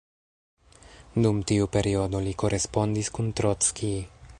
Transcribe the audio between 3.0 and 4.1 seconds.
kun Trockij.